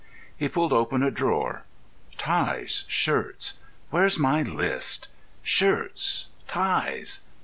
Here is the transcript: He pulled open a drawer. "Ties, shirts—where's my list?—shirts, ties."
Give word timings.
He 0.35 0.49
pulled 0.49 0.73
open 0.73 1.03
a 1.03 1.11
drawer. 1.11 1.63
"Ties, 2.17 2.85
shirts—where's 2.87 4.17
my 4.17 4.41
list?—shirts, 4.41 6.25
ties." 6.47 7.21